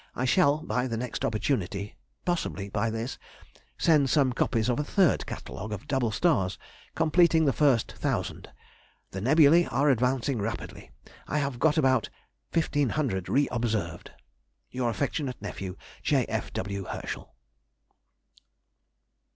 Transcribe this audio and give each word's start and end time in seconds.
I 0.15 0.25
shall 0.25 0.63
by 0.63 0.87
the 0.87 0.97
next 0.97 1.23
opportunity 1.23 1.95
(possibly 2.25 2.69
by 2.69 2.89
this) 2.89 3.19
send 3.77 4.09
some 4.09 4.33
copies 4.33 4.67
of 4.67 4.79
a 4.79 4.83
third 4.83 5.27
catalogue 5.27 5.71
of 5.71 5.87
double 5.87 6.09
stars, 6.09 6.57
completing 6.95 7.45
the 7.45 7.53
first 7.53 7.91
1,000. 7.91 8.49
The 9.11 9.19
nebulæ 9.19 9.71
are 9.71 9.91
advancing 9.91 10.41
rapidly; 10.41 10.89
I 11.27 11.37
have 11.37 11.59
got 11.59 11.77
about 11.77 12.09
1,500 12.51 13.29
re 13.29 13.47
observed. 13.51 14.09
Your 14.71 14.89
affectionate 14.89 15.39
nephew, 15.39 15.77
J. 16.01 16.25
F. 16.27 16.51
W. 16.53 16.85
HERSCHEL. 16.85 17.35